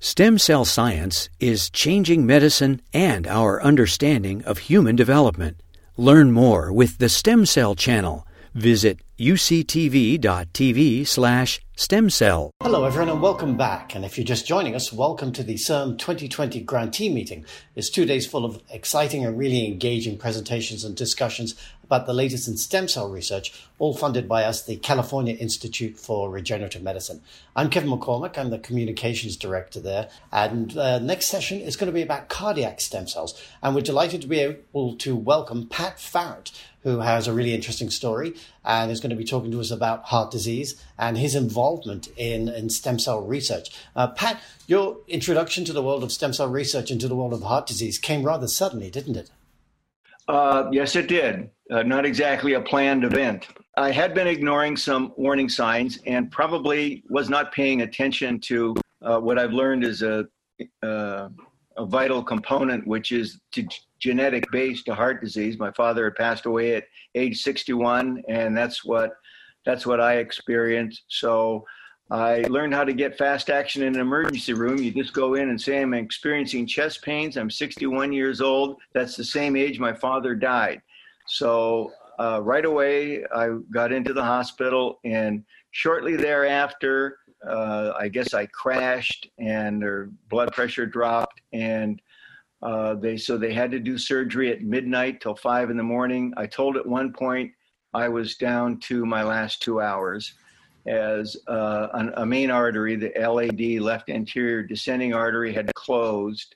Stem 0.00 0.38
cell 0.38 0.64
science 0.64 1.28
is 1.40 1.70
changing 1.70 2.24
medicine 2.24 2.80
and 2.92 3.26
our 3.26 3.60
understanding 3.60 4.44
of 4.44 4.58
human 4.58 4.94
development. 4.94 5.60
Learn 5.96 6.30
more 6.30 6.72
with 6.72 6.98
the 6.98 7.08
Stem 7.08 7.44
Cell 7.44 7.74
Channel. 7.74 8.24
Visit 8.54 9.00
uctv.tv 9.18 11.06
slash 11.06 11.60
stem 11.76 12.10
cell. 12.10 12.50
Hello, 12.60 12.84
everyone, 12.84 13.08
and 13.08 13.22
welcome 13.22 13.56
back. 13.56 13.94
And 13.94 14.04
if 14.04 14.18
you're 14.18 14.24
just 14.24 14.46
joining 14.46 14.74
us, 14.74 14.92
welcome 14.92 15.32
to 15.32 15.44
the 15.44 15.54
CIRM 15.54 15.96
2020 15.96 16.60
Grantee 16.62 17.08
Meeting. 17.08 17.44
It's 17.76 17.88
two 17.88 18.04
days 18.04 18.26
full 18.26 18.44
of 18.44 18.60
exciting 18.68 19.24
and 19.24 19.38
really 19.38 19.64
engaging 19.64 20.18
presentations 20.18 20.84
and 20.84 20.96
discussions 20.96 21.54
about 21.84 22.06
the 22.06 22.12
latest 22.12 22.48
in 22.48 22.56
stem 22.56 22.86
cell 22.86 23.08
research, 23.08 23.52
all 23.78 23.94
funded 23.94 24.28
by 24.28 24.44
us, 24.44 24.62
the 24.62 24.76
California 24.76 25.34
Institute 25.34 25.96
for 25.96 26.28
Regenerative 26.30 26.82
Medicine. 26.82 27.22
I'm 27.56 27.70
Kevin 27.70 27.90
McCormack. 27.90 28.36
I'm 28.36 28.50
the 28.50 28.58
communications 28.58 29.36
director 29.36 29.80
there. 29.80 30.10
And 30.30 30.76
uh, 30.76 30.98
next 30.98 31.26
session 31.26 31.60
is 31.60 31.76
going 31.76 31.86
to 31.86 31.94
be 31.94 32.02
about 32.02 32.28
cardiac 32.28 32.80
stem 32.80 33.06
cells. 33.06 33.40
And 33.62 33.74
we're 33.74 33.80
delighted 33.80 34.20
to 34.22 34.28
be 34.28 34.40
able 34.40 34.96
to 34.96 35.16
welcome 35.16 35.66
Pat 35.66 35.98
Farrant, 35.98 36.50
who 36.82 37.00
has 37.00 37.26
a 37.26 37.32
really 37.32 37.54
interesting 37.54 37.88
story 37.88 38.34
and 38.64 38.90
is 38.90 39.00
going 39.00 39.07
to 39.10 39.16
be 39.16 39.24
talking 39.24 39.50
to 39.50 39.60
us 39.60 39.70
about 39.70 40.04
heart 40.04 40.30
disease 40.30 40.82
and 40.98 41.18
his 41.18 41.34
involvement 41.34 42.08
in, 42.16 42.48
in 42.48 42.70
stem 42.70 42.98
cell 42.98 43.20
research. 43.20 43.68
Uh, 43.96 44.08
Pat, 44.08 44.40
your 44.66 44.98
introduction 45.08 45.64
to 45.64 45.72
the 45.72 45.82
world 45.82 46.02
of 46.02 46.12
stem 46.12 46.32
cell 46.32 46.48
research 46.48 46.90
into 46.90 47.08
the 47.08 47.16
world 47.16 47.32
of 47.32 47.42
heart 47.42 47.66
disease 47.66 47.98
came 47.98 48.22
rather 48.22 48.48
suddenly, 48.48 48.90
didn't 48.90 49.16
it? 49.16 49.30
Uh, 50.28 50.68
yes, 50.70 50.94
it 50.94 51.08
did. 51.08 51.50
Uh, 51.70 51.82
not 51.82 52.04
exactly 52.04 52.52
a 52.54 52.60
planned 52.60 53.04
event. 53.04 53.46
I 53.76 53.90
had 53.90 54.14
been 54.14 54.26
ignoring 54.26 54.76
some 54.76 55.12
warning 55.16 55.48
signs 55.48 55.98
and 56.06 56.30
probably 56.30 57.02
was 57.08 57.30
not 57.30 57.52
paying 57.52 57.82
attention 57.82 58.40
to 58.40 58.74
uh, 59.02 59.18
what 59.20 59.38
I've 59.38 59.52
learned 59.52 59.84
is 59.84 60.02
a, 60.02 60.26
uh, 60.82 61.28
a 61.76 61.86
vital 61.86 62.22
component, 62.22 62.86
which 62.86 63.12
is 63.12 63.40
to 63.52 63.66
genetic 63.98 64.50
base 64.50 64.82
to 64.84 64.94
heart 64.94 65.20
disease. 65.20 65.58
My 65.58 65.72
father 65.72 66.04
had 66.04 66.16
passed 66.16 66.46
away 66.46 66.76
at 66.76 66.84
age 67.14 67.42
61, 67.42 68.22
and 68.28 68.56
that's 68.56 68.84
what 68.84 69.12
that's 69.64 69.86
what 69.86 70.00
I 70.00 70.16
experienced. 70.16 71.02
So 71.08 71.64
I 72.10 72.40
learned 72.48 72.72
how 72.72 72.84
to 72.84 72.94
get 72.94 73.18
fast 73.18 73.50
action 73.50 73.82
in 73.82 73.94
an 73.94 74.00
emergency 74.00 74.54
room. 74.54 74.78
You 74.78 74.90
just 74.90 75.12
go 75.12 75.34
in 75.34 75.50
and 75.50 75.60
say, 75.60 75.82
I'm 75.82 75.92
experiencing 75.92 76.66
chest 76.66 77.02
pains. 77.02 77.36
I'm 77.36 77.50
61 77.50 78.12
years 78.12 78.40
old. 78.40 78.78
That's 78.94 79.14
the 79.14 79.24
same 79.24 79.56
age 79.56 79.78
my 79.78 79.92
father 79.92 80.34
died. 80.34 80.80
So 81.26 81.92
uh, 82.18 82.40
right 82.42 82.64
away, 82.64 83.24
I 83.34 83.50
got 83.70 83.92
into 83.92 84.14
the 84.14 84.24
hospital, 84.24 85.00
and 85.04 85.44
shortly 85.72 86.16
thereafter, 86.16 87.18
uh, 87.46 87.92
I 87.98 88.08
guess 88.08 88.34
I 88.34 88.46
crashed 88.46 89.28
and 89.38 89.80
their 89.80 90.08
blood 90.30 90.52
pressure 90.52 90.86
dropped, 90.86 91.40
and 91.52 92.00
uh, 92.62 92.94
they 92.94 93.16
so 93.16 93.36
they 93.36 93.52
had 93.52 93.70
to 93.70 93.78
do 93.78 93.96
surgery 93.96 94.50
at 94.50 94.62
midnight 94.62 95.20
till 95.20 95.36
five 95.36 95.70
in 95.70 95.76
the 95.76 95.82
morning. 95.82 96.32
I 96.36 96.46
told 96.46 96.76
at 96.76 96.86
one 96.86 97.12
point 97.12 97.52
I 97.94 98.08
was 98.08 98.36
down 98.36 98.80
to 98.80 99.06
my 99.06 99.22
last 99.22 99.62
two 99.62 99.80
hours 99.80 100.34
as 100.86 101.36
uh, 101.46 101.88
an, 101.94 102.12
a 102.16 102.26
main 102.26 102.50
artery, 102.50 102.96
the 102.96 103.12
LAD, 103.16 103.80
left 103.82 104.08
anterior 104.08 104.62
descending 104.62 105.14
artery, 105.14 105.52
had 105.52 105.72
closed, 105.74 106.54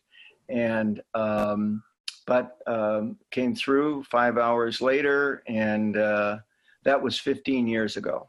and 0.48 1.02
um, 1.14 1.82
but 2.26 2.58
um, 2.66 3.18
came 3.30 3.54
through 3.54 4.02
five 4.04 4.38
hours 4.38 4.80
later, 4.80 5.42
and 5.46 5.96
uh, 5.96 6.38
that 6.84 7.00
was 7.00 7.18
15 7.18 7.66
years 7.66 7.96
ago. 7.96 8.28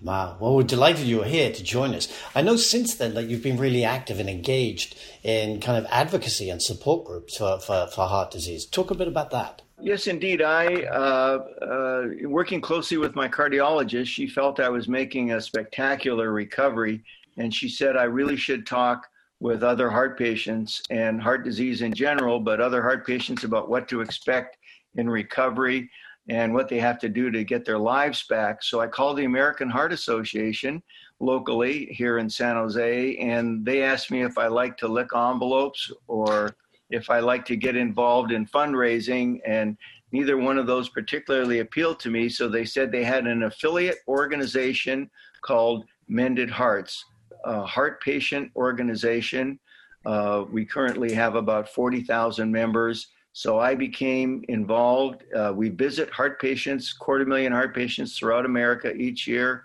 Wow. 0.00 0.36
Well, 0.38 0.54
we're 0.54 0.62
delighted 0.62 1.06
you're 1.06 1.24
here 1.24 1.52
to 1.52 1.62
join 1.62 1.94
us. 1.94 2.08
I 2.34 2.42
know 2.42 2.56
since 2.56 2.94
then 2.94 3.14
that 3.14 3.24
you've 3.24 3.42
been 3.42 3.58
really 3.58 3.84
active 3.84 4.20
and 4.20 4.28
engaged 4.28 4.96
in 5.24 5.60
kind 5.60 5.76
of 5.76 5.90
advocacy 5.90 6.50
and 6.50 6.62
support 6.62 7.04
groups 7.04 7.36
for, 7.36 7.58
for, 7.58 7.88
for 7.88 8.06
heart 8.06 8.30
disease. 8.30 8.64
Talk 8.64 8.92
a 8.92 8.94
bit 8.94 9.08
about 9.08 9.30
that. 9.32 9.62
Yes, 9.80 10.06
indeed. 10.06 10.40
I, 10.40 10.84
uh, 10.84 11.38
uh, 11.62 12.28
working 12.28 12.60
closely 12.60 12.96
with 12.96 13.16
my 13.16 13.28
cardiologist, 13.28 14.06
she 14.06 14.28
felt 14.28 14.60
I 14.60 14.68
was 14.68 14.88
making 14.88 15.32
a 15.32 15.40
spectacular 15.40 16.32
recovery, 16.32 17.02
and 17.36 17.52
she 17.54 17.68
said 17.68 17.96
I 17.96 18.04
really 18.04 18.36
should 18.36 18.66
talk 18.66 19.08
with 19.40 19.62
other 19.62 19.88
heart 19.88 20.18
patients 20.18 20.82
and 20.90 21.22
heart 21.22 21.44
disease 21.44 21.82
in 21.82 21.92
general, 21.92 22.40
but 22.40 22.60
other 22.60 22.82
heart 22.82 23.06
patients 23.06 23.44
about 23.44 23.68
what 23.68 23.88
to 23.88 24.00
expect 24.00 24.58
in 24.96 25.08
recovery 25.08 25.88
and 26.28 26.52
what 26.52 26.68
they 26.68 26.78
have 26.78 26.98
to 27.00 27.08
do 27.08 27.30
to 27.30 27.44
get 27.44 27.64
their 27.64 27.78
lives 27.78 28.24
back. 28.24 28.62
So 28.62 28.80
I 28.80 28.86
called 28.86 29.16
the 29.16 29.24
American 29.24 29.70
Heart 29.70 29.92
Association 29.92 30.82
locally 31.20 31.86
here 31.86 32.18
in 32.18 32.28
San 32.28 32.56
Jose, 32.56 33.16
and 33.16 33.64
they 33.64 33.82
asked 33.82 34.10
me 34.10 34.22
if 34.22 34.38
I 34.38 34.46
like 34.46 34.76
to 34.78 34.88
lick 34.88 35.08
envelopes 35.14 35.90
or 36.06 36.54
if 36.90 37.10
I 37.10 37.20
like 37.20 37.44
to 37.46 37.56
get 37.56 37.76
involved 37.76 38.32
in 38.32 38.46
fundraising. 38.46 39.40
And 39.46 39.76
neither 40.12 40.36
one 40.36 40.58
of 40.58 40.66
those 40.66 40.88
particularly 40.88 41.60
appealed 41.60 42.00
to 42.00 42.10
me. 42.10 42.28
So 42.28 42.48
they 42.48 42.64
said 42.64 42.92
they 42.92 43.04
had 43.04 43.26
an 43.26 43.44
affiliate 43.44 43.98
organization 44.06 45.10
called 45.42 45.84
Mended 46.08 46.50
Hearts 46.50 47.04
a 47.44 47.64
heart 47.64 48.00
patient 48.02 48.50
organization. 48.56 49.58
Uh, 50.06 50.44
we 50.50 50.64
currently 50.64 51.12
have 51.12 51.34
about 51.34 51.68
40,000 51.68 52.50
members. 52.50 53.08
So 53.38 53.60
I 53.60 53.76
became 53.76 54.44
involved. 54.48 55.22
Uh, 55.32 55.52
we 55.54 55.68
visit 55.68 56.10
heart 56.10 56.40
patients, 56.40 56.92
quarter 56.92 57.24
million 57.24 57.52
heart 57.52 57.72
patients 57.72 58.18
throughout 58.18 58.44
America 58.44 58.92
each 58.92 59.28
year. 59.28 59.62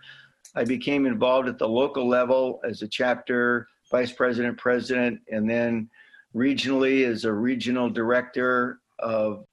I 0.54 0.64
became 0.64 1.08
involved 1.08 1.48
at 1.48 1.58
the 1.58 1.68
local 1.68 2.08
level 2.08 2.62
as 2.64 2.84
a 2.84 2.88
chapter 2.88 3.68
vice 3.90 4.12
president, 4.12 4.60
president, 4.60 5.22
and 5.32 5.50
then 5.50 5.90
regionally 6.36 7.04
as 7.08 7.26
a 7.26 7.34
regional 7.34 7.90
director 7.90 8.80
of 9.00 9.44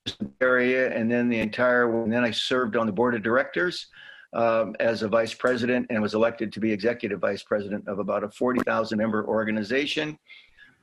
area, 0.42 0.94
and 0.94 1.10
then 1.10 1.30
the 1.30 1.40
entire. 1.40 2.02
And 2.02 2.12
then 2.12 2.22
I 2.22 2.30
served 2.30 2.76
on 2.76 2.84
the 2.84 2.92
board 2.92 3.14
of 3.14 3.22
directors 3.22 3.86
um, 4.34 4.76
as 4.80 5.02
a 5.02 5.08
vice 5.08 5.32
president 5.32 5.86
and 5.88 6.02
was 6.02 6.12
elected 6.12 6.52
to 6.52 6.60
be 6.60 6.70
executive 6.70 7.20
vice 7.20 7.42
president 7.42 7.88
of 7.88 8.00
about 8.00 8.22
a 8.22 8.28
40,000 8.28 8.98
member 8.98 9.26
organization. 9.26 10.18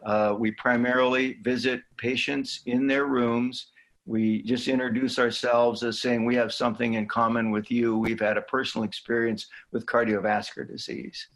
Uh, 0.03 0.35
we 0.37 0.51
primarily 0.51 1.33
visit 1.41 1.81
patients 1.97 2.61
in 2.65 2.87
their 2.87 3.05
rooms. 3.05 3.67
We 4.05 4.41
just 4.43 4.67
introduce 4.67 5.19
ourselves 5.19 5.83
as 5.83 6.01
saying 6.01 6.25
we 6.25 6.35
have 6.35 6.53
something 6.53 6.93
in 6.93 7.07
common 7.07 7.51
with 7.51 7.69
you. 7.69 7.97
We've 7.97 8.19
had 8.19 8.37
a 8.37 8.41
personal 8.41 8.85
experience 8.85 9.47
with 9.71 9.85
cardiovascular 9.85 10.67
disease. 10.67 11.27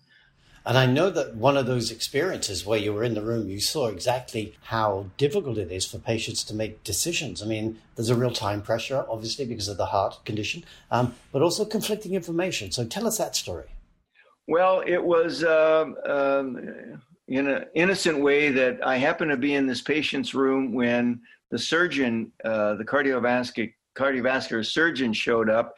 And 0.64 0.78
I 0.78 0.86
know 0.86 1.10
that 1.10 1.36
one 1.36 1.58
of 1.58 1.66
those 1.66 1.90
experiences 1.90 2.66
where 2.66 2.78
you 2.78 2.94
were 2.94 3.04
in 3.04 3.16
the 3.16 3.24
room, 3.24 3.50
you 3.50 3.60
saw 3.60 3.88
exactly 3.88 4.56
how 4.66 5.08
difficult 5.18 5.58
it 5.58 5.72
is 5.72 5.88
for 5.88 5.98
patients 5.98 6.44
to 6.46 6.54
make 6.54 6.84
decisions. 6.84 7.42
I 7.42 7.48
mean, 7.48 7.80
there's 7.96 8.12
a 8.12 8.16
real 8.16 8.32
time 8.32 8.62
pressure, 8.62 9.04
obviously, 9.10 9.46
because 9.46 9.68
of 9.68 9.78
the 9.78 9.88
heart 9.88 10.20
condition, 10.24 10.64
um, 10.92 11.16
but 11.32 11.42
also 11.42 11.66
conflicting 11.66 12.14
information. 12.14 12.72
So 12.72 12.86
tell 12.86 13.08
us 13.08 13.18
that 13.18 13.36
story. 13.36 13.70
Well, 14.48 14.84
it 14.86 15.04
was 15.04 15.44
um, 15.44 15.96
um, 16.06 17.02
in 17.32 17.48
an 17.48 17.66
innocent 17.76 18.20
way 18.20 18.52
that 18.52 18.86
I 18.86 18.98
happened 18.98 19.32
to 19.32 19.38
be 19.38 19.56
in 19.56 19.66
this 19.66 19.82
patient's 19.82 20.34
room 20.34 20.74
when 20.74 21.22
the 21.50 21.60
surgeon, 21.60 22.32
uh, 22.44 22.76
the 22.76 22.86
cardiovascular, 22.86 23.74
cardiovascular 23.96 24.66
surgeon 24.66 25.14
showed 25.14 25.50
up, 25.50 25.76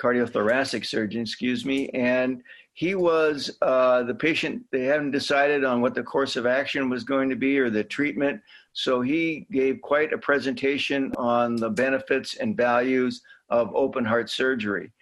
cardiothoracic 0.00 0.86
surgeon, 0.86 1.22
excuse 1.22 1.64
me, 1.64 1.88
and 1.90 2.42
he 2.72 2.94
was 2.94 3.58
uh, 3.62 4.04
the 4.04 4.14
patient 4.14 4.62
they 4.70 4.84
hadn't 4.84 5.10
decided 5.10 5.64
on 5.64 5.80
what 5.80 5.94
the 5.94 6.02
course 6.02 6.36
of 6.36 6.46
action 6.46 6.88
was 6.88 7.02
going 7.02 7.28
to 7.28 7.36
be 7.36 7.58
or 7.58 7.70
the 7.70 7.82
treatment 7.82 8.40
so 8.78 9.00
he 9.00 9.44
gave 9.50 9.80
quite 9.80 10.12
a 10.12 10.18
presentation 10.18 11.12
on 11.16 11.56
the 11.56 11.68
benefits 11.68 12.36
and 12.36 12.56
values 12.56 13.22
of 13.48 13.74
open 13.74 14.04
heart 14.04 14.30
surgery. 14.30 14.92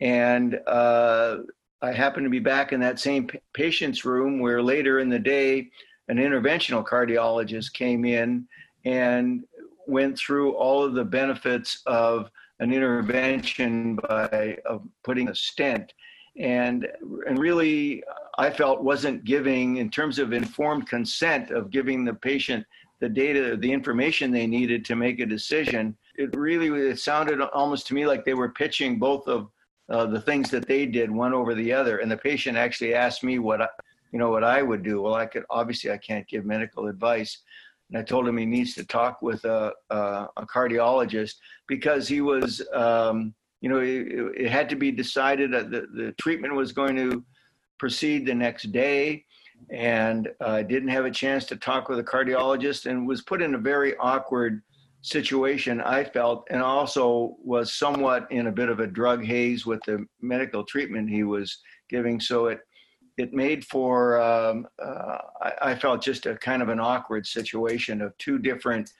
And 0.00 0.58
uh, 0.66 1.36
i 1.82 1.92
happened 1.92 2.24
to 2.24 2.30
be 2.30 2.38
back 2.38 2.72
in 2.72 2.80
that 2.80 2.98
same 2.98 3.28
patient's 3.52 4.04
room 4.04 4.40
where 4.40 4.62
later 4.62 4.98
in 4.98 5.08
the 5.08 5.18
day 5.18 5.68
an 6.08 6.16
interventional 6.16 6.84
cardiologist 6.84 7.72
came 7.72 8.04
in 8.04 8.46
and 8.84 9.44
went 9.86 10.18
through 10.18 10.52
all 10.52 10.82
of 10.82 10.94
the 10.94 11.04
benefits 11.04 11.82
of 11.86 12.30
an 12.60 12.72
intervention 12.72 13.96
by 13.96 14.58
of 14.66 14.82
putting 15.02 15.28
a 15.28 15.34
stent. 15.34 15.92
And 16.38 16.86
and 17.26 17.38
really 17.38 18.02
I 18.38 18.50
felt 18.50 18.82
wasn't 18.82 19.24
giving 19.24 19.78
in 19.78 19.90
terms 19.90 20.18
of 20.18 20.32
informed 20.32 20.88
consent 20.88 21.50
of 21.50 21.70
giving 21.70 22.04
the 22.04 22.14
patient 22.14 22.64
the 23.00 23.08
data 23.08 23.56
the 23.56 23.72
information 23.72 24.30
they 24.30 24.46
needed 24.46 24.84
to 24.84 24.94
make 24.94 25.20
a 25.20 25.26
decision 25.26 25.96
it 26.16 26.36
really 26.36 26.68
it 26.68 26.98
sounded 26.98 27.40
almost 27.40 27.86
to 27.86 27.94
me 27.94 28.06
like 28.06 28.26
they 28.26 28.34
were 28.34 28.50
pitching 28.50 28.98
both 28.98 29.26
of 29.26 29.48
uh, 29.90 30.06
the 30.06 30.20
things 30.20 30.50
that 30.50 30.66
they 30.66 30.86
did 30.86 31.10
one 31.10 31.34
over 31.34 31.54
the 31.54 31.72
other. 31.72 31.98
And 31.98 32.10
the 32.10 32.16
patient 32.16 32.56
actually 32.56 32.94
asked 32.94 33.22
me 33.24 33.38
what 33.38 33.60
I, 33.60 33.68
you 34.12 34.18
know 34.18 34.30
what 34.30 34.44
I 34.44 34.62
would 34.62 34.82
do. 34.82 35.02
Well 35.02 35.14
I 35.14 35.26
could 35.26 35.44
obviously 35.50 35.90
I 35.90 35.98
can't 35.98 36.26
give 36.28 36.44
medical 36.44 36.86
advice. 36.86 37.38
And 37.88 37.98
I 37.98 38.02
told 38.02 38.26
him 38.26 38.36
he 38.36 38.46
needs 38.46 38.74
to 38.74 38.84
talk 38.84 39.20
with 39.20 39.44
a, 39.44 39.72
a, 39.90 40.28
a 40.36 40.46
cardiologist 40.46 41.34
because 41.66 42.06
he 42.06 42.20
was 42.20 42.62
um, 42.72 43.34
you 43.60 43.68
know, 43.68 43.80
it, 43.80 44.44
it 44.44 44.50
had 44.50 44.68
to 44.70 44.76
be 44.76 44.90
decided 44.90 45.52
that 45.52 45.70
the, 45.70 45.86
the 45.94 46.12
treatment 46.12 46.54
was 46.54 46.72
going 46.72 46.96
to 46.96 47.22
proceed 47.78 48.24
the 48.26 48.34
next 48.34 48.72
day. 48.72 49.24
and 49.70 50.28
uh, 50.40 50.62
didn't 50.62 50.88
have 50.88 51.04
a 51.04 51.10
chance 51.10 51.44
to 51.46 51.56
talk 51.56 51.88
with 51.88 51.98
a 51.98 52.04
cardiologist 52.04 52.86
and 52.86 53.06
was 53.06 53.22
put 53.22 53.42
in 53.42 53.54
a 53.54 53.58
very 53.58 53.96
awkward 53.98 54.62
situation, 55.02 55.80
I 55.80 56.04
felt, 56.04 56.46
and 56.50 56.62
also 56.62 57.36
was 57.42 57.72
somewhat 57.72 58.30
in 58.30 58.46
a 58.46 58.52
bit 58.52 58.68
of 58.68 58.80
a 58.80 58.86
drug 58.86 59.24
haze 59.24 59.66
with 59.66 59.80
the 59.86 60.04
medical 60.20 60.64
treatment 60.64 61.08
he 61.10 61.24
was 61.24 61.58
giving. 61.88 62.20
So 62.20 62.46
it 62.46 62.60
it 63.16 63.32
made 63.32 63.64
for 63.66 64.20
um, 64.20 64.66
uh, 64.82 65.18
I, 65.42 65.52
I, 65.62 65.74
felt 65.74 66.02
just 66.02 66.24
a 66.24 66.36
kind 66.36 66.62
of 66.62 66.70
an 66.70 66.80
awkward 66.80 67.26
situation 67.26 68.00
of 68.00 68.16
two 68.16 68.38
different 68.38 68.90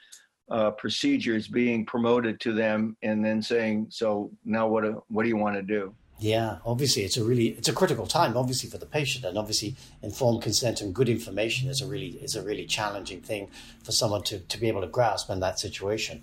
uh, 0.50 0.72
procedures 0.72 1.48
being 1.48 1.86
promoted 1.86 2.38
to 2.40 2.52
them, 2.52 2.96
and 3.02 3.24
then 3.24 3.40
saying, 3.40 3.86
"So 3.90 4.30
now 4.44 4.68
what? 4.68 4.84
Do, 4.84 5.02
what 5.08 5.22
do 5.22 5.28
you 5.28 5.36
want 5.36 5.56
to 5.56 5.62
do?" 5.62 5.94
Yeah, 6.20 6.58
obviously 6.66 7.02
it's 7.02 7.16
a 7.16 7.24
really 7.24 7.48
it's 7.48 7.68
a 7.68 7.72
critical 7.72 8.06
time, 8.06 8.36
obviously 8.36 8.68
for 8.68 8.76
the 8.76 8.84
patient, 8.84 9.24
and 9.24 9.38
obviously 9.38 9.74
informed 10.02 10.42
consent 10.42 10.82
and 10.82 10.94
good 10.94 11.08
information 11.08 11.70
is 11.70 11.80
a 11.80 11.86
really 11.86 12.08
is 12.08 12.36
a 12.36 12.42
really 12.42 12.66
challenging 12.66 13.22
thing 13.22 13.48
for 13.82 13.92
someone 13.92 14.22
to, 14.24 14.40
to 14.40 14.58
be 14.58 14.68
able 14.68 14.82
to 14.82 14.86
grasp 14.86 15.30
in 15.30 15.40
that 15.40 15.58
situation. 15.58 16.22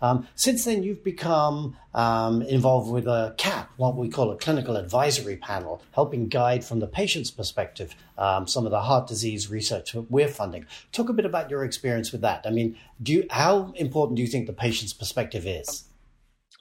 Um, 0.00 0.26
since 0.34 0.64
then, 0.64 0.82
you've 0.82 1.04
become 1.04 1.76
um, 1.94 2.42
involved 2.42 2.90
with 2.90 3.06
a 3.06 3.34
CAP, 3.36 3.70
what 3.76 3.96
we 3.96 4.08
call 4.08 4.30
a 4.30 4.36
clinical 4.36 4.76
advisory 4.76 5.36
panel, 5.36 5.82
helping 5.92 6.28
guide 6.28 6.64
from 6.64 6.80
the 6.80 6.86
patient's 6.86 7.30
perspective 7.30 7.94
um, 8.18 8.46
some 8.46 8.64
of 8.64 8.70
the 8.70 8.80
heart 8.80 9.06
disease 9.06 9.50
research 9.50 9.94
we're 9.94 10.28
funding. 10.28 10.66
Talk 10.92 11.08
a 11.08 11.14
bit 11.14 11.24
about 11.24 11.50
your 11.50 11.64
experience 11.64 12.10
with 12.12 12.22
that. 12.22 12.46
I 12.46 12.50
mean, 12.50 12.76
do 13.02 13.12
you, 13.12 13.26
how 13.30 13.72
important 13.76 14.16
do 14.16 14.22
you 14.22 14.28
think 14.28 14.46
the 14.46 14.52
patient's 14.52 14.92
perspective 14.92 15.46
is? 15.46 15.84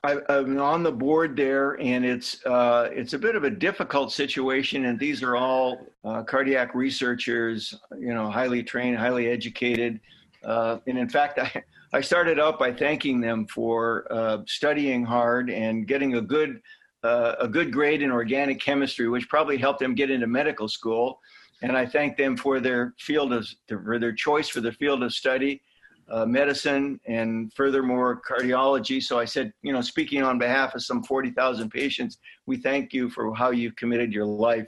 I, 0.06 0.38
am 0.38 0.60
on 0.60 0.84
the 0.84 0.92
board 0.92 1.36
there, 1.36 1.80
and 1.82 2.06
it's 2.06 2.46
uh, 2.46 2.90
it's 2.92 3.14
a 3.14 3.20
bit 3.20 3.36
of 3.36 3.44
a 3.44 3.50
difficult 3.50 4.12
situation. 4.12 4.86
And 4.86 5.00
these 5.00 5.24
are 5.24 5.36
all 5.36 5.88
uh, 6.04 6.22
cardiac 6.24 6.76
researchers, 6.76 7.74
you 7.98 8.14
know, 8.14 8.30
highly 8.30 8.62
trained, 8.62 8.98
highly 8.98 9.28
educated. 9.28 10.00
Uh, 10.44 10.78
and 10.86 10.98
in 10.98 11.10
fact, 11.10 11.40
I 11.48 11.64
I 11.92 12.02
started 12.02 12.40
out 12.40 12.60
by 12.60 12.72
thanking 12.72 13.20
them 13.20 13.48
for 13.48 14.06
uh, 14.12 14.40
studying 14.46 15.04
hard 15.04 15.50
and 15.50 15.88
getting 15.88 16.16
a 16.16 16.22
good 16.22 16.62
uh, 17.04 17.36
a 17.40 17.48
good 17.48 17.74
grade 17.74 18.04
in 18.04 18.12
organic 18.12 18.62
chemistry, 18.62 19.10
which 19.10 19.28
probably 19.28 19.58
helped 19.58 19.80
them 19.80 19.96
get 19.96 20.12
into 20.12 20.28
medical 20.28 20.68
school. 20.68 21.20
And 21.64 21.76
I 21.76 21.86
thank 21.86 22.16
them 22.16 22.38
for 22.38 22.60
their 22.60 22.94
field 23.00 23.34
of 23.34 23.48
for 23.68 23.98
their 23.98 24.14
choice 24.14 24.50
for 24.50 24.62
the 24.62 24.72
field 24.72 25.02
of 25.02 25.14
study 25.14 25.62
uh, 26.10 26.26
medicine 26.26 27.00
and 27.08 27.52
furthermore 27.54 28.22
cardiology. 28.28 29.02
So 29.02 29.20
I 29.20 29.26
said, 29.26 29.52
you 29.62 29.74
know, 29.74 29.82
speaking 29.82 30.22
on 30.22 30.38
behalf 30.38 30.76
of 30.76 30.84
some 30.84 31.04
40,000 31.04 31.70
patients, 31.70 32.18
we 32.46 32.58
thank 32.58 32.94
you 32.94 33.10
for 33.10 33.34
how 33.34 33.52
you've 33.52 33.76
committed 33.76 34.14
your 34.14 34.26
life 34.26 34.68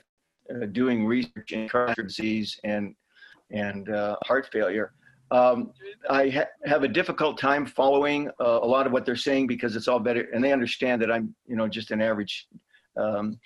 uh, 0.50 0.66
doing 0.68 1.06
research 1.06 1.52
in 1.52 1.68
cardiac 1.70 1.98
disease 1.98 2.60
and 2.64 2.96
and 3.52 3.90
uh, 3.90 4.18
heart 4.26 4.50
failure. 4.52 4.92
Um, 5.32 5.72
I 6.10 6.30
ha- 6.30 6.46
have 6.66 6.84
a 6.84 6.88
difficult 6.88 7.38
time 7.38 7.66
following 7.66 8.30
uh, 8.40 8.60
a 8.62 8.68
lot 8.68 8.86
of 8.86 8.94
what 8.94 9.06
they're 9.06 9.16
saying 9.16 9.48
because 9.48 9.76
it's 9.76 9.88
all 9.88 10.00
better, 10.00 10.28
and 10.34 10.44
they 10.44 10.52
understand 10.52 11.02
that 11.02 11.12
I'm, 11.12 11.36
you 11.46 11.56
know, 11.56 11.68
just 11.68 11.92
an 11.92 12.02
average 12.02 12.48
um, 12.98 13.40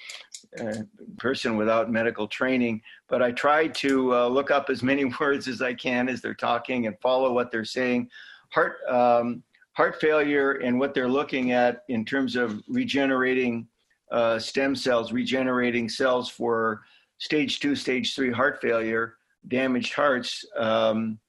person 1.17 1.55
without 1.55 1.91
medical 1.91 2.27
training, 2.27 2.81
but 3.07 3.21
I 3.21 3.31
try 3.31 3.67
to 3.67 4.15
uh, 4.15 4.27
look 4.27 4.51
up 4.51 4.69
as 4.69 4.83
many 4.83 5.05
words 5.19 5.47
as 5.47 5.61
I 5.61 5.73
can 5.73 6.09
as 6.09 6.21
they're 6.21 6.33
talking 6.33 6.87
and 6.87 6.99
follow 7.01 7.31
what 7.33 7.51
they're 7.51 7.65
saying. 7.65 8.09
Heart 8.49 8.77
um, 8.89 9.43
heart 9.73 10.01
failure 10.01 10.53
and 10.53 10.77
what 10.79 10.93
they're 10.93 11.09
looking 11.09 11.53
at 11.53 11.83
in 11.87 12.03
terms 12.03 12.35
of 12.35 12.61
regenerating 12.67 13.67
uh, 14.11 14.37
stem 14.37 14.75
cells, 14.75 15.13
regenerating 15.13 15.87
cells 15.87 16.29
for 16.29 16.81
stage 17.17 17.59
two, 17.59 17.75
stage 17.75 18.13
three 18.13 18.31
heart 18.31 18.59
failure, 18.61 19.15
damaged 19.47 19.93
hearts. 19.93 20.43
Um, 20.57 21.19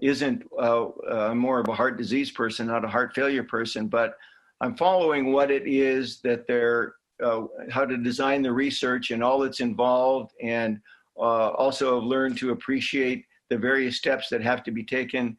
isn't 0.00 0.44
uh, 0.56 0.86
uh, 1.10 1.34
more 1.34 1.58
of 1.58 1.68
a 1.68 1.74
heart 1.74 1.98
disease 1.98 2.30
person, 2.30 2.68
not 2.68 2.84
a 2.84 2.88
heart 2.88 3.12
failure 3.16 3.42
person, 3.42 3.88
but 3.88 4.16
I'm 4.60 4.76
following 4.76 5.32
what 5.32 5.50
it 5.50 5.66
is 5.66 6.20
that 6.20 6.46
they're 6.46 6.94
uh, 7.22 7.42
how 7.70 7.84
to 7.84 7.96
design 7.96 8.42
the 8.42 8.52
research 8.52 9.10
and 9.10 9.22
all 9.22 9.40
that's 9.40 9.60
involved, 9.60 10.32
and 10.42 10.80
uh, 11.18 11.50
also 11.50 11.96
have 11.96 12.04
learned 12.04 12.38
to 12.38 12.50
appreciate 12.50 13.24
the 13.50 13.58
various 13.58 13.96
steps 13.96 14.28
that 14.28 14.42
have 14.42 14.62
to 14.62 14.70
be 14.70 14.84
taken 14.84 15.36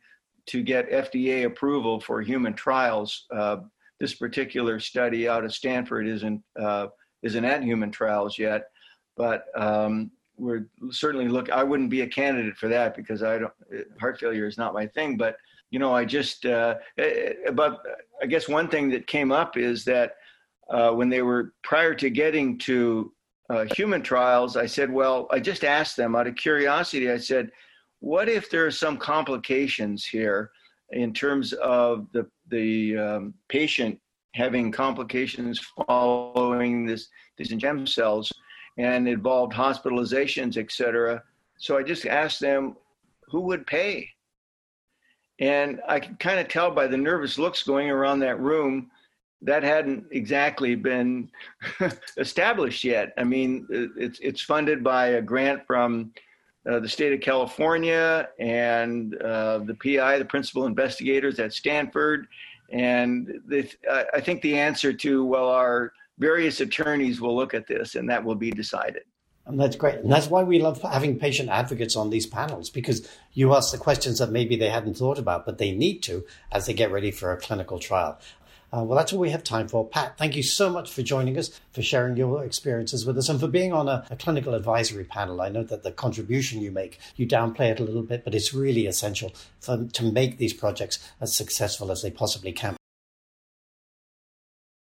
to 0.47 0.63
get 0.63 0.89
FDA 0.89 1.45
approval 1.45 1.99
for 1.99 2.21
human 2.21 2.53
trials. 2.53 3.25
Uh, 3.31 3.57
this 3.99 4.15
particular 4.15 4.79
study 4.79 5.27
out 5.27 5.45
of 5.45 5.53
Stanford 5.53 6.07
isn't 6.07 6.41
uh, 6.59 6.87
isn't 7.21 7.45
at 7.45 7.63
human 7.63 7.91
trials 7.91 8.37
yet, 8.37 8.67
but 9.17 9.45
um, 9.55 10.09
we're 10.37 10.67
certainly 10.89 11.27
look. 11.27 11.49
I 11.51 11.63
wouldn't 11.63 11.89
be 11.89 12.01
a 12.01 12.07
candidate 12.07 12.57
for 12.57 12.67
that 12.69 12.95
because 12.95 13.23
I 13.23 13.39
don't. 13.39 13.53
Heart 13.99 14.19
failure 14.19 14.47
is 14.47 14.57
not 14.57 14.73
my 14.73 14.87
thing, 14.87 15.17
but 15.17 15.35
you 15.69 15.79
know, 15.79 15.93
I 15.93 16.05
just. 16.05 16.45
Uh, 16.45 16.75
but 17.53 17.79
I 18.21 18.25
guess 18.25 18.47
one 18.47 18.69
thing 18.69 18.89
that 18.89 19.07
came 19.07 19.31
up 19.31 19.57
is 19.57 19.85
that 19.85 20.13
uh, 20.69 20.91
when 20.91 21.09
they 21.09 21.21
were 21.21 21.53
prior 21.63 21.93
to 21.95 22.09
getting 22.09 22.57
to 22.59 23.11
uh, 23.49 23.65
human 23.75 24.01
trials, 24.01 24.55
I 24.55 24.67
said, 24.67 24.91
well, 24.91 25.27
I 25.31 25.39
just 25.39 25.63
asked 25.63 25.97
them 25.97 26.15
out 26.15 26.27
of 26.27 26.35
curiosity. 26.35 27.09
I 27.11 27.17
said, 27.17 27.51
what 27.99 28.29
if 28.29 28.49
there 28.49 28.65
are 28.65 28.71
some 28.71 28.97
complications 28.97 30.05
here 30.05 30.51
in 30.91 31.13
terms 31.13 31.53
of 31.53 32.07
the 32.13 32.27
the 32.49 32.97
um, 32.97 33.33
patient 33.47 33.99
having 34.35 34.71
complications 34.71 35.59
following 35.87 36.85
this 36.85 37.07
these 37.37 37.53
stem 37.53 37.85
cells 37.85 38.31
and 38.77 39.07
involved 39.07 39.53
hospitalizations, 39.53 40.57
et 40.57 40.71
cetera. 40.71 41.21
So 41.57 41.77
I 41.77 41.83
just 41.83 42.05
asked 42.05 42.39
them 42.39 42.75
who 43.27 43.41
would 43.41 43.67
pay. 43.67 44.09
And 45.39 45.81
I 45.87 45.99
could 45.99 46.19
kind 46.19 46.39
of 46.39 46.47
tell 46.47 46.71
by 46.71 46.87
the 46.87 46.97
nervous 46.97 47.37
looks 47.37 47.63
going 47.63 47.89
around 47.89 48.19
that 48.19 48.39
room 48.39 48.89
that 49.41 49.63
hadn't 49.63 50.05
exactly 50.11 50.75
been 50.75 51.29
established 52.17 52.83
yet. 52.83 53.13
I 53.17 53.23
mean, 53.23 53.67
it's 53.69 54.19
it's 54.19 54.41
funded 54.41 54.83
by 54.83 55.07
a 55.07 55.21
grant 55.21 55.65
from 55.65 56.13
uh, 56.69 56.79
the 56.79 56.89
state 56.89 57.13
of 57.13 57.21
California 57.21 58.27
and 58.39 59.15
uh, 59.21 59.59
the 59.59 59.75
PI, 59.75 60.19
the 60.19 60.25
principal 60.25 60.65
investigators 60.65 61.39
at 61.39 61.53
Stanford, 61.53 62.27
and 62.71 63.41
uh, 63.89 64.03
I 64.13 64.19
think 64.19 64.41
the 64.41 64.57
answer 64.57 64.93
to 64.93 65.25
well, 65.25 65.49
our 65.49 65.93
various 66.17 66.59
attorneys 66.59 67.21
will 67.21 67.35
look 67.35 67.53
at 67.53 67.65
this, 67.67 67.95
and 67.95 68.09
that 68.09 68.23
will 68.23 68.35
be 68.35 68.51
decided. 68.51 69.03
And 69.49 69.59
that's 69.59 69.75
great. 69.75 69.95
And 69.95 70.11
that's 70.11 70.27
why 70.27 70.43
we 70.43 70.59
love 70.59 70.79
having 70.83 71.17
patient 71.17 71.49
advocates 71.49 71.95
on 71.95 72.11
these 72.11 72.27
panels 72.27 72.69
because 72.69 73.09
you 73.33 73.55
ask 73.55 73.71
the 73.71 73.79
questions 73.79 74.19
that 74.19 74.29
maybe 74.29 74.55
they 74.55 74.69
hadn't 74.69 74.95
thought 74.95 75.17
about, 75.17 75.43
but 75.43 75.57
they 75.57 75.71
need 75.71 76.03
to 76.03 76.23
as 76.51 76.67
they 76.67 76.73
get 76.73 76.91
ready 76.91 77.09
for 77.09 77.31
a 77.31 77.37
clinical 77.37 77.79
trial. 77.79 78.19
Uh, 78.71 78.83
well, 78.83 78.97
that's 78.97 79.13
all 79.13 79.19
we 79.19 79.31
have 79.31 79.43
time 79.43 79.67
for. 79.67 79.87
Pat, 79.87 80.17
thank 80.17 80.35
you 80.35 80.43
so 80.43 80.69
much 80.69 80.91
for 80.91 81.01
joining 81.01 81.37
us, 81.37 81.59
for 81.73 81.81
sharing 81.81 82.15
your 82.15 82.43
experiences 82.43 83.05
with 83.05 83.17
us, 83.17 83.27
and 83.27 83.39
for 83.39 83.47
being 83.47 83.73
on 83.73 83.87
a, 83.87 84.05
a, 84.11 84.15
clinical 84.15 84.53
advisory 84.53 85.03
panel. 85.03 85.41
I 85.41 85.49
know 85.49 85.63
that 85.63 85.83
the 85.83 85.91
contribution 85.91 86.61
you 86.61 86.71
make, 86.71 86.99
you 87.15 87.27
downplay 87.27 87.71
it 87.71 87.79
a 87.79 87.83
little 87.83 88.03
bit, 88.03 88.23
but 88.23 88.35
it's 88.35 88.53
really 88.53 88.85
essential 88.85 89.33
for, 89.59 89.85
to 89.85 90.11
make 90.11 90.37
these 90.37 90.53
projects 90.53 90.99
as 91.19 91.33
successful 91.33 91.91
as 91.91 92.03
they 92.03 92.11
possibly 92.11 92.51
can. 92.51 92.78